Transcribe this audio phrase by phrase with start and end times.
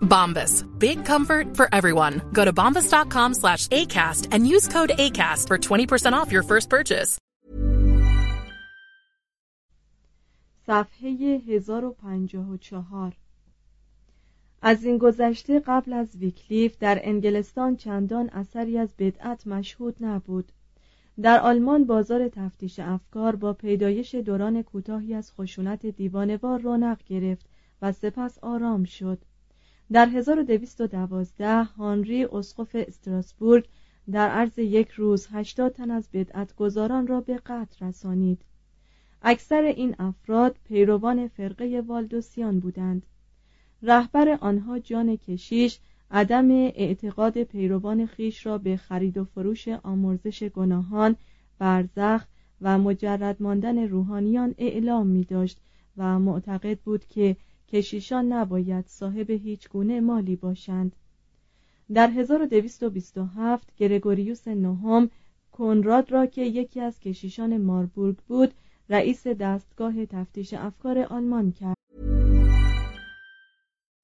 [0.00, 0.64] Bombas.
[0.78, 2.22] Big comfort for everyone.
[2.32, 7.18] Go to bombas.com slash ACAST and use code ACAST for 20% off your first purchase.
[10.66, 11.10] صفحه
[11.48, 13.12] 1054
[14.62, 20.52] از این گذشته قبل از ویکلیف در انگلستان چندان اثری از بدعت مشهود نبود
[21.22, 27.46] در آلمان بازار تفتیش افکار با پیدایش دوران کوتاهی از خشونت دیوانوار رونق گرفت
[27.82, 29.18] و سپس آرام شد
[29.92, 33.64] در 1212 هانری اسقف استراسبورگ
[34.10, 38.42] در عرض یک روز 80 تن از بدعتگزاران را به قتل رسانید.
[39.22, 43.06] اکثر این افراد پیروان فرقه والدوسیان بودند.
[43.82, 45.78] رهبر آنها جان کشیش
[46.10, 51.16] عدم اعتقاد پیروان خیش را به خرید و فروش آمرزش گناهان
[51.58, 52.26] برزخ
[52.60, 55.60] و مجرد ماندن روحانیان اعلام می داشت
[55.96, 57.36] و معتقد بود که
[57.68, 60.96] کشیشان نباید صاحب هیچ گونه مالی باشند
[61.94, 65.10] در 1227 گرگوریوس نهم
[65.52, 68.54] کنراد را که یکی از کشیشان ماربورگ بود
[68.90, 71.76] رئیس دستگاه تفتیش افکار آلمان کرد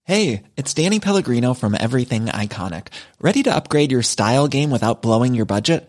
[0.04, 2.88] Hey, it's Danny Pellegrino from Everything Iconic.
[3.20, 5.88] Ready to upgrade your style game without blowing your budget?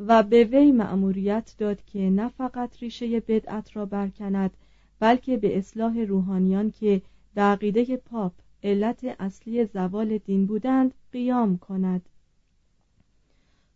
[0.00, 4.50] و به وی مأموریت داد که نه فقط ریشه بدعت را برکند
[4.98, 7.02] بلکه به اصلاح روحانیان که
[7.34, 12.08] به عقیده پاپ علت اصلی زوال دین بودند قیام کند.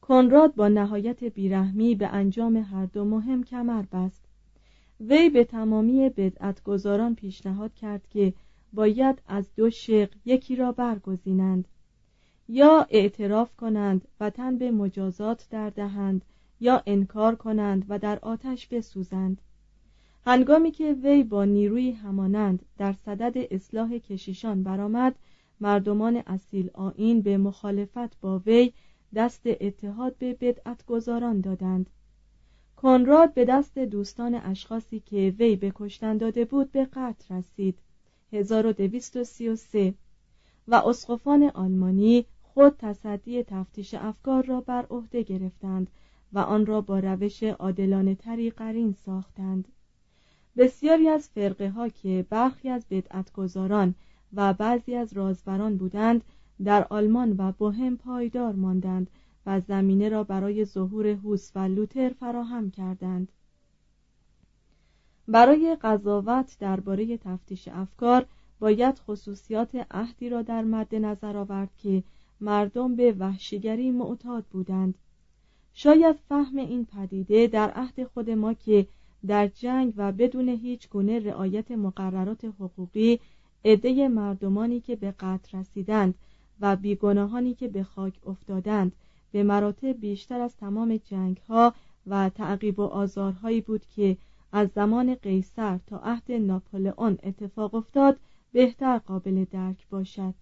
[0.00, 4.24] کنراد با نهایت بیرحمی به انجام هر دو مهم کمر بست.
[5.00, 8.32] وی به تمامی بدعتگزاران پیشنهاد کرد که
[8.72, 11.68] باید از دو شق یکی را برگزینند.
[12.54, 16.24] یا اعتراف کنند و تن به مجازات در دهند
[16.60, 19.40] یا انکار کنند و در آتش بسوزند.
[20.26, 25.14] هنگامی که وی با نیروی همانند در صدد اصلاح کشیشان برآمد
[25.60, 28.72] مردمان اصیل آین به مخالفت با وی
[29.14, 31.90] دست اتحاد به بدعت گذاران دادند.
[32.76, 37.78] کنراد به دست دوستان اشخاصی که وی به کشتن داده بود به قتل رسید.
[38.32, 39.94] 1233
[40.68, 45.90] و اسقفان آلمانی خود تصدی تفتیش افکار را بر عهده گرفتند
[46.32, 49.68] و آن را با روش عادلانه تری قرین ساختند.
[50.56, 53.94] بسیاری از فرقه ها که برخی از بدعتگذاران
[54.32, 56.24] و بعضی از رازبران بودند
[56.64, 59.10] در آلمان و بوهم پایدار ماندند
[59.46, 63.32] و زمینه را برای ظهور هوس و لوتر فراهم کردند.
[65.28, 68.26] برای قضاوت درباره تفتیش افکار
[68.60, 72.02] باید خصوصیات عهدی را در مد نظر آورد که
[72.42, 74.94] مردم به وحشیگری معتاد بودند.
[75.74, 78.86] شاید فهم این پدیده در عهد خود ما که
[79.26, 83.20] در جنگ و بدون هیچ گونه رعایت مقررات حقوقی
[83.64, 86.14] عده مردمانی که به قتل رسیدند
[86.60, 88.92] و بیگناهانی که به خاک افتادند
[89.32, 91.74] به مراتب بیشتر از تمام جنگ ها
[92.06, 94.16] و تعقیب و آزارهایی بود که
[94.52, 98.18] از زمان قیصر تا عهد ناپولئون اتفاق افتاد
[98.52, 100.34] بهتر قابل درک باشد.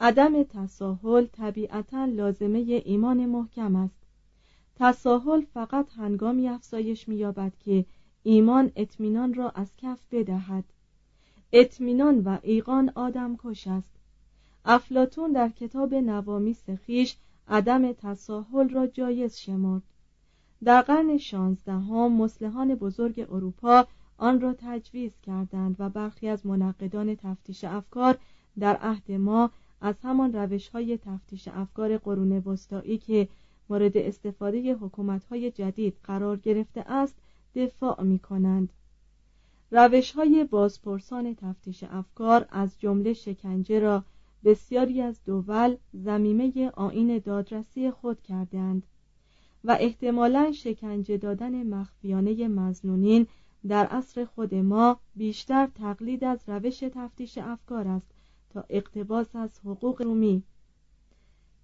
[0.00, 3.98] عدم تساهل طبیعتا لازمه ایمان محکم است.
[4.76, 7.84] تساهل فقط هنگامی افزایش مییابد که
[8.22, 10.64] ایمان اطمینان را از کف بدهد.
[11.52, 13.96] اطمینان و ایقان آدم کش است.
[14.64, 17.16] افلاتون در کتاب نوامیس خیش
[17.48, 19.82] عدم تساهل را جایز شمرد.
[20.64, 23.86] در قرن شانزدهم مسلحان بزرگ اروپا
[24.18, 28.18] آن را تجویز کردند و برخی از منقدان تفتیش افکار
[28.58, 29.50] در عهد ما
[29.86, 33.28] از همان روش های تفتیش افکار قرون وسطایی که
[33.68, 37.14] مورد استفاده حکومت های جدید قرار گرفته است
[37.54, 38.68] دفاع می کنند
[39.70, 44.04] روش های بازپرسان تفتیش افکار از جمله شکنجه را
[44.44, 48.82] بسیاری از دول زمیمه آین دادرسی خود کردند
[49.64, 53.26] و احتمالا شکنجه دادن مخفیانه مزنونین
[53.68, 58.15] در عصر خود ما بیشتر تقلید از روش تفتیش افکار است
[58.70, 60.42] اقتباس از حقوق رومی.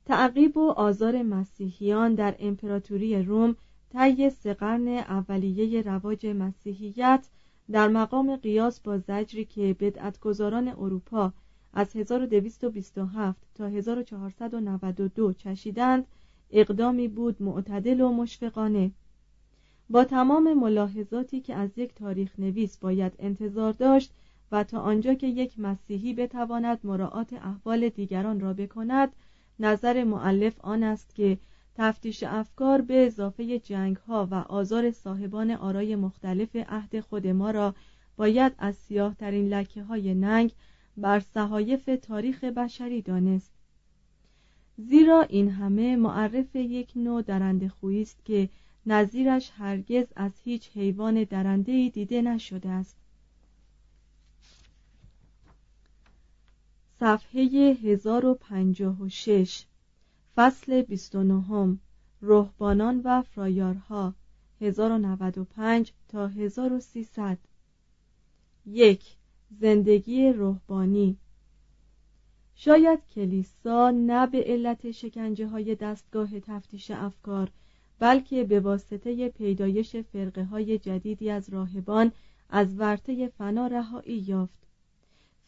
[0.06, 3.56] تعقیب و آزار مسیحیان در امپراتوری روم
[3.92, 7.28] طی سه قرن اولیه رواج مسیحیت
[7.70, 11.32] در مقام قیاس با زجری که بدعتگذاران اروپا
[11.72, 16.06] از 1227 تا 1492 چشیدند
[16.50, 18.90] اقدامی بود معتدل و مشفقانه.
[19.90, 24.12] با تمام ملاحظاتی که از یک تاریخ نویس باید انتظار داشت
[24.52, 29.12] و تا آنجا که یک مسیحی بتواند مراعات احوال دیگران را بکند
[29.58, 31.38] نظر معلف آن است که
[31.74, 37.74] تفتیش افکار به اضافه جنگ ها و آزار صاحبان آرای مختلف عهد خود ما را
[38.16, 40.52] باید از سیاه ترین لکه های ننگ
[40.96, 43.52] بر صحایف تاریخ بشری دانست.
[44.76, 48.48] زیرا این همه معرف یک نوع درنده است که
[48.86, 53.01] نظیرش هرگز از هیچ حیوان درنده دیده نشده است.
[57.02, 57.42] صفحه
[57.82, 59.64] 1056
[60.36, 61.78] فصل 29
[62.22, 64.14] رهبانان و فرایارها
[64.60, 67.38] 1095 تا 1300
[68.66, 69.16] یک
[69.50, 71.16] زندگی روحانی
[72.54, 77.50] شاید کلیسا نه به علت شکنجه های دستگاه تفتیش افکار
[77.98, 82.12] بلکه به واسطه پیدایش فرقه های جدیدی از راهبان
[82.50, 84.62] از ورطه فنا رهایی یافت.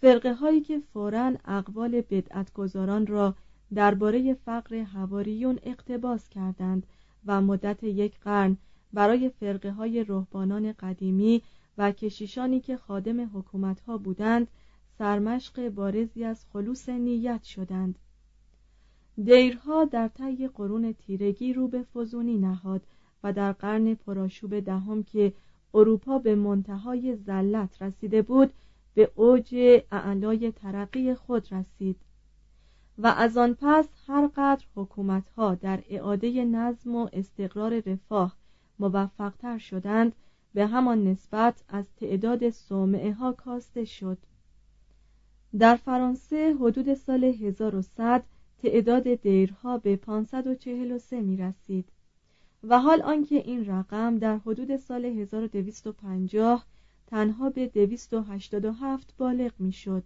[0.05, 3.35] فرقه هایی که فوراً اقوال بدعتگذاران را
[3.75, 6.87] درباره فقر هواریون اقتباس کردند
[7.27, 8.57] و مدت یک قرن
[8.93, 11.43] برای فرقه های رهبانان قدیمی
[11.79, 14.49] و کشیشانی که خادم حکومت ها بودند
[14.99, 17.99] سرمشق بارزی از خلوص نیت شدند.
[19.25, 22.83] دیرها در طی قرون تیرگی رو به فزونی نهاد
[23.23, 25.33] و در قرن پراشوب دهم که
[25.75, 28.53] اروپا به منتهای زلت رسیده بود
[28.95, 29.55] به اوج
[29.93, 31.97] اعلای ترقی خود رسید
[32.99, 38.37] و از آن پس هر قدر حکومتها در اعاده نظم و استقرار رفاه
[38.79, 40.13] موفقتر شدند
[40.55, 44.19] به همان نسبت از تعداد صومعه ها کاسته شد.
[45.59, 48.25] در فرانسه حدود سال 1100
[48.63, 51.89] تعداد دیرها به 543 می رسید
[52.65, 56.67] و حال آنکه این رقم در حدود سال 1250
[57.07, 60.05] تنها به 287 بالغ می شد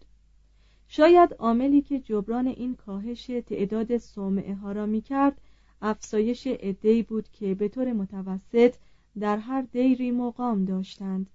[0.88, 5.40] شاید عاملی که جبران این کاهش تعداد صومعه ها را می کرد
[5.82, 8.74] افزایش عدهای بود که به طور متوسط
[9.20, 11.30] در هر دیری مقام داشتند.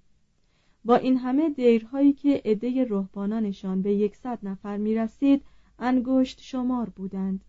[0.86, 5.44] با این همه دیرهایی که عده رهبانانشان به یکصد نفر می‌رسید
[5.80, 7.46] انگشت شمار بودند.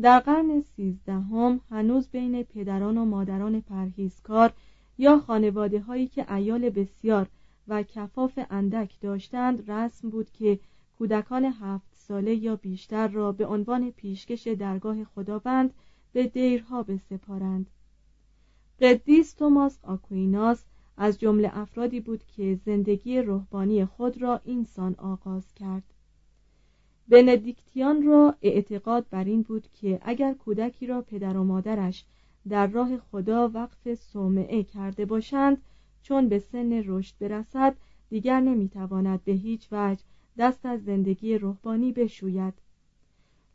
[0.00, 4.52] در قرن سیزدهم هنوز بین پدران و مادران پرهیزکار
[4.98, 7.26] یا خانواده هایی که ایال بسیار
[7.68, 10.58] و کفاف اندک داشتند رسم بود که
[10.98, 15.74] کودکان هفت ساله یا بیشتر را به عنوان پیشکش درگاه خداوند
[16.12, 17.66] به دیرها بسپارند.
[18.80, 20.64] قدیس توماس آکویناس
[20.96, 25.82] از جمله افرادی بود که زندگی روحانی خود را اینسان آغاز کرد.
[27.08, 32.04] بندیکتیان را اعتقاد بر این بود که اگر کودکی را پدر و مادرش
[32.48, 35.62] در راه خدا وقف صومعه کرده باشند
[36.02, 37.76] چون به سن رشد برسد
[38.10, 40.02] دیگر نمی‌تواند به هیچ وجه
[40.38, 42.54] دست از زندگی روحانی بشوید.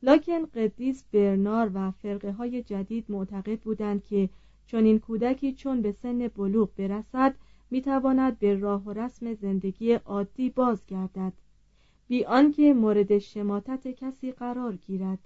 [0.03, 4.29] لکن قدیس برنار و فرقه های جدید معتقد بودند که
[4.65, 7.35] چون این کودکی چون به سن بلوغ برسد
[7.71, 11.33] می‌تواند به راه و رسم زندگی عادی بازگردد
[12.07, 15.19] بی آنکه مورد شماتت کسی قرار گیرد.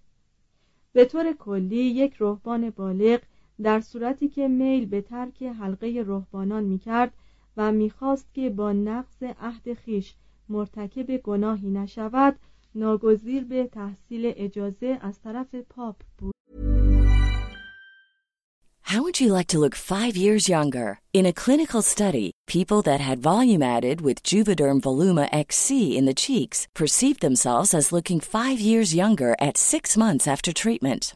[0.94, 3.20] به طور کلی یک رهبان بالغ
[3.62, 7.14] در صورتی که میل به ترک حلقه رهبانان می‌کرد
[7.58, 10.16] و می‌خواست که با نقض عهد خیش
[10.50, 12.36] مرتکب گناهی نشود
[12.76, 16.34] ناگزیر به تحصیل اجازه از طرف پاپ بود
[18.94, 21.00] How would you like to look five years younger?
[21.14, 26.20] In a clinical study, people that had volume added with Juvederm Voluma XC in the
[26.26, 31.16] cheeks perceived themselves as looking five years younger at six months after treatment.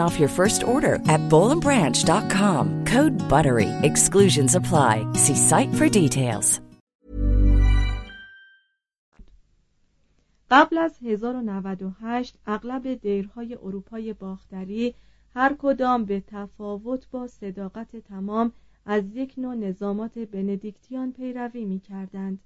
[0.00, 2.86] off your first order at bowlandbranch.com.
[2.86, 3.68] Code BUTTERY.
[3.82, 5.06] Exclusions apply.
[5.12, 6.60] See site for details.
[10.54, 14.94] قبل از 1098 اغلب دیرهای اروپای باختری
[15.34, 18.52] هر کدام به تفاوت با صداقت تمام
[18.86, 22.40] از یک نوع نظامات بندیکتیان پیروی می کردند.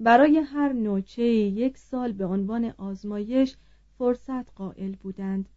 [0.00, 3.56] برای هر نوچه یک سال به عنوان آزمایش
[3.98, 5.48] فرصت قائل بودند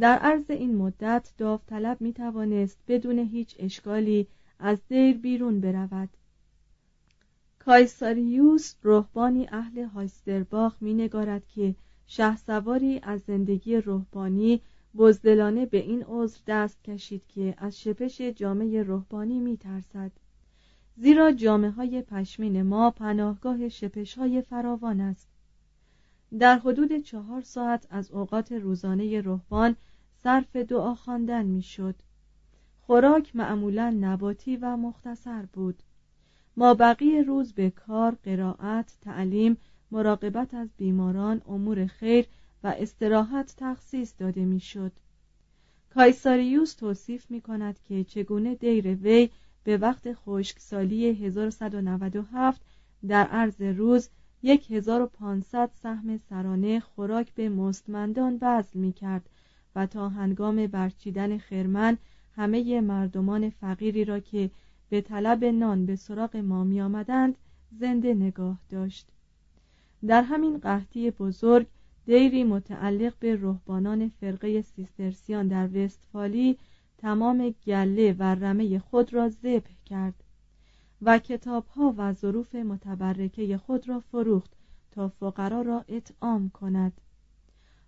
[0.00, 4.26] در عرض این مدت داوطلب می توانست بدون هیچ اشکالی
[4.58, 6.08] از دیر بیرون برود.
[7.58, 11.74] کایساریوس رهبانی اهل هایسترباخ می نگارد که
[12.06, 14.60] شهسواری از زندگی روحانی
[14.96, 20.12] بزدلانه به این عذر دست کشید که از شپش جامعه روحانی می ترسد
[20.96, 25.28] زیرا جامعه های پشمین ما پناهگاه شپش های فراوان است.
[26.38, 29.76] در حدود چهار ساعت از اوقات روزانه روحان
[30.22, 31.94] صرف دعا خواندن می‌شد.
[32.80, 35.82] خوراک معمولا نباتی و مختصر بود.
[36.56, 39.56] ما بقیه روز به کار قرائت تعلیم
[39.90, 42.26] مراقبت از بیماران امور خیر
[42.64, 44.92] و استراحت تخصیص داده می‌شد.
[45.94, 49.30] کایساریوس توصیف می کند که چگونه دیر وی
[49.64, 52.60] به وقت خشکسالی 1197
[53.08, 54.08] در عرض روز
[54.44, 59.28] 1500 سهم سرانه خوراک به مستمندان بذل می کرد
[59.74, 61.98] و تا هنگام برچیدن خرمن
[62.36, 64.50] همه مردمان فقیری را که
[64.88, 67.38] به طلب نان به سراغ ما می آمدند
[67.72, 69.06] زنده نگاه داشت.
[70.06, 71.66] در همین قحطی بزرگ
[72.06, 76.58] دیری متعلق به رهبانان فرقه سیسترسیان در وستفالی
[76.98, 80.24] تمام گله و رمه خود را ذبح کرد.
[81.02, 84.50] و کتابها و ظروف متبرکه خود را فروخت
[84.90, 87.00] تا فقرا را اطعام کند.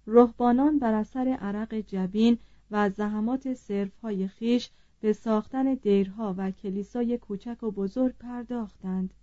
[0.06, 2.38] رهبانان بر اثر عرق جبین
[2.70, 3.70] و زحمات
[4.02, 9.14] های خیش به ساختن دیرها و کلیسای کوچک و بزرگ پرداختند.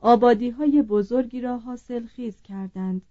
[0.00, 3.02] آبادی های بزرگی را حاصل خیز کردند.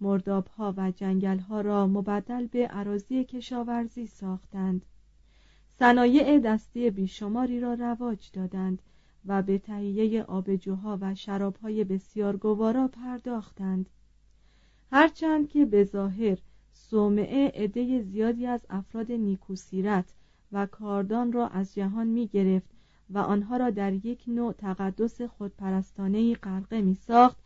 [0.00, 4.86] مردابها و جنگلها را مبدل به عراضی کشاورزی ساختند.
[5.78, 8.82] صنایع دستی بیشماری را رواج دادند
[9.26, 13.90] و به تهیه آبجوها و شرابهای بسیار گوارا پرداختند.
[14.92, 16.38] هرچند که به ظاهر
[16.72, 20.14] صومعه عده زیادی از افراد نیکوسیرت
[20.52, 22.70] و کاردان را از جهان می گرفت
[23.10, 27.36] و آنها را در یک نوع تقدس خودپرستانه غرقه می ساخت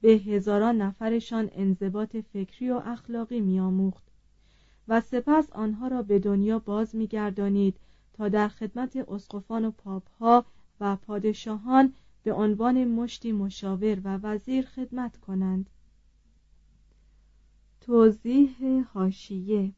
[0.00, 4.04] به هزاران نفرشان انضباط فکری و اخلاقی می آموخت.
[4.88, 7.76] و سپس آنها را به دنیا باز می گردانید
[8.12, 10.44] تا در خدمت اسقفان و پاپها
[10.80, 15.70] و پادشاهان به عنوان مشتی مشاور و وزیر خدمت کنند.
[17.80, 19.72] توضیح هاشیه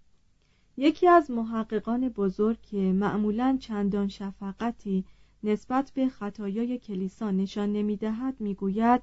[0.76, 5.04] یکی از محققان بزرگ که معمولا چندان شفقتی
[5.44, 9.02] نسبت به خطایای کلیسا نشان نمی‌دهد می‌گوید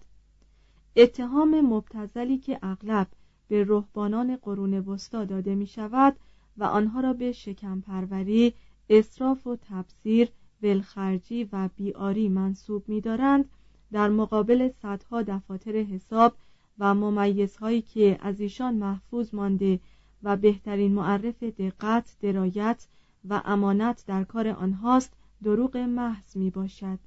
[0.96, 3.08] اتهام مبتزلی که اغلب
[3.48, 6.16] به رهبانان قرون وسطا داده می شود
[6.58, 8.54] و آنها را به شکمپروری،
[8.90, 10.30] اصراف و تبصیر،
[10.64, 13.50] ولخرجی و بیاری منصوب می دارند
[13.92, 16.36] در مقابل صدها دفاتر حساب
[16.80, 19.80] و ممیزهایی که از ایشان محفوظ مانده
[20.24, 22.88] و بهترین معرف دقت، درایت
[23.30, 25.14] و امانت در کار آنهاست
[25.44, 27.00] دروغ محض می باشد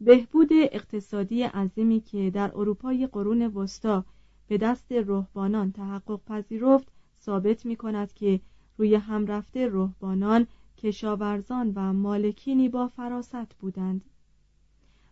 [0.00, 4.04] بهبود اقتصادی عظیمی که در اروپای قرون وسطا
[4.48, 6.88] به دست رهبانان تحقق پذیرفت
[7.20, 8.40] ثابت می کند که
[8.78, 10.46] روی هم رفته رهبانان
[10.84, 14.04] کشاورزان و مالکینی با فراست بودند.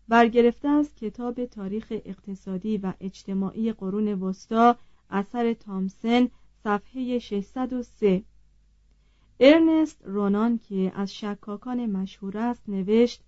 [0.08, 4.76] برگرفته از کتاب تاریخ اقتصادی و اجتماعی قرون وسطا
[5.10, 6.28] اثر تامسن
[6.64, 8.22] صفحه 603
[9.40, 13.22] ارنست رونان که از شکاکان مشهور است نوشت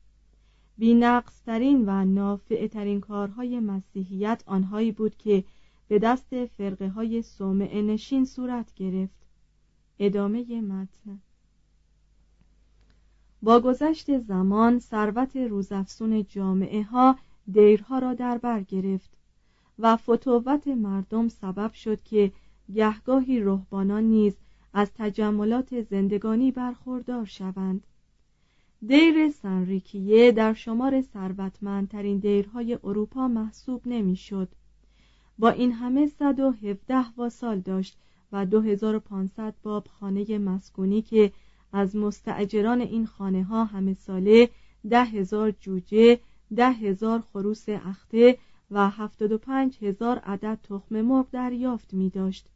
[0.78, 5.44] بینقصترین و نافعترین کارهای مسیحیت آنهایی بود که
[5.88, 9.26] به دست فرقه های صومعه نشین صورت گرفت.
[9.98, 11.20] ادامه متن.
[13.44, 17.16] با گذشت زمان ثروت روزافزون جامعه ها
[17.52, 19.10] دیرها را در بر گرفت
[19.78, 22.32] و فتووت مردم سبب شد که
[22.74, 24.36] گهگاهی رهبانان نیز
[24.74, 27.86] از تجملات زندگانی برخوردار شوند
[28.86, 34.48] دیر سنریکیه در شمار ثروتمندترین دیرهای اروپا محسوب نمی‌شد.
[35.38, 37.98] با این همه 117 واسال داشت
[38.32, 41.32] و 2500 باب خانه مسکونی که
[41.74, 44.50] از مستعجران این خانه ها همه ساله
[44.90, 46.18] ده هزار جوجه
[46.56, 48.38] ده هزار خروس اخته
[48.70, 52.46] و هفتاد و پنج هزار عدد تخم مرغ دریافت می داشت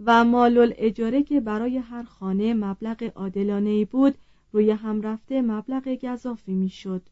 [0.00, 4.14] و مال اجاره که برای هر خانه مبلغ عادلانه بود
[4.52, 7.02] روی هم رفته مبلغ گذافی می شد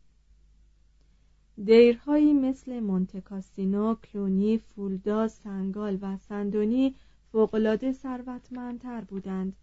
[1.65, 6.95] دیرهایی مثل مونتکاسینو، کلونی، فولدا، سنگال و سندونی
[7.33, 9.57] فوقالعاده ثروتمندتر بودند.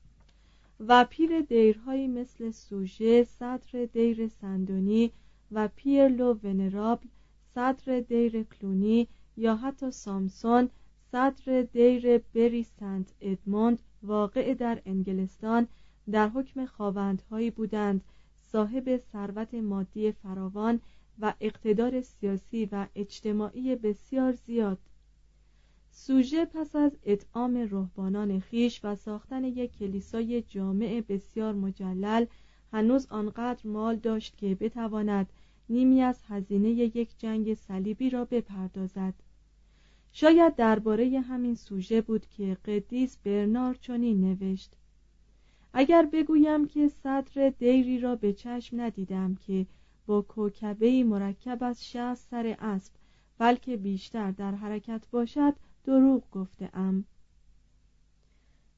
[0.87, 5.11] و پیر دیرهایی مثل سوژه صدر دیر سندونی
[5.51, 7.07] و پیرلو ونرابل
[7.55, 10.69] صدر دیر کلونی یا حتی سامسون
[11.11, 15.67] صدر دیر بری سنت ادموند واقع در انگلستان
[16.11, 18.01] در حکم خواوندهایی بودند
[18.51, 20.81] صاحب ثروت مادی فراوان
[21.19, 24.77] و اقتدار سیاسی و اجتماعی بسیار زیاد.
[25.93, 32.25] سوژه پس از اطعام رهبانان خیش و ساختن یک کلیسای جامع بسیار مجلل
[32.73, 35.33] هنوز آنقدر مال داشت که بتواند
[35.69, 39.13] نیمی از هزینه یک جنگ صلیبی را بپردازد.
[40.11, 44.71] شاید درباره همین سوژه بود که قدیس برنار چنین نوشت.
[45.73, 49.65] اگر بگویم که صدر دیری را به چشم ندیدم که
[50.05, 52.93] با کوکبه مرکب از شهست سر اسب
[53.37, 57.05] بلکه بیشتر در حرکت باشد دروغ گفته ام.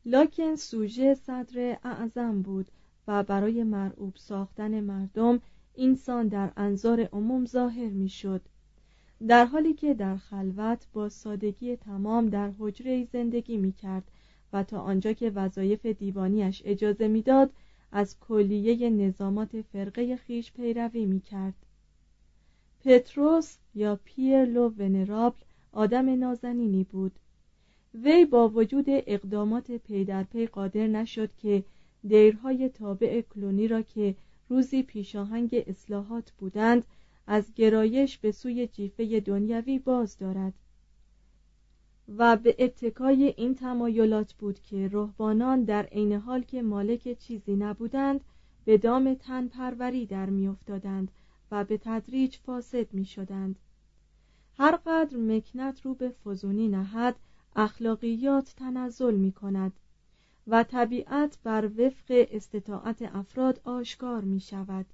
[0.05, 2.71] لاکن سوژه صدر اعظم بود
[3.07, 5.41] و برای مرعوب ساختن مردم
[5.73, 8.41] اینسان در انظار عموم ظاهر می‌شد.
[9.27, 14.03] در حالی که در خلوت با سادگی تمام در حجره زندگی می کرد
[14.53, 17.53] و تا آنجا که وظایف دیوانیش اجازه می‌داد
[17.91, 21.53] از کلیه نظامات فرقه خویش پیروی می کرد
[22.85, 27.11] پتروس یا پیر لو ونرابل آدم نازنینی بود.
[27.93, 31.63] وی با وجود اقدامات پی در پی قادر نشد که
[32.07, 34.15] دیرهای تابع کلونی را که
[34.49, 36.85] روزی پیشاهنگ اصلاحات بودند
[37.27, 40.53] از گرایش به سوی جیفه دنیوی باز دارد.
[42.17, 48.21] و به اتکای این تمایلات بود که رهبانان در عین حال که مالک چیزی نبودند
[48.65, 51.11] به دام تن پروری در میافتادند
[51.51, 53.55] و به تدریج فاسد می شدند
[54.57, 57.15] هر قدر مکنت رو به فزونی نهد
[57.55, 59.73] اخلاقیات تنزل می کند
[60.47, 64.85] و طبیعت بر وفق استطاعت افراد آشکار می شود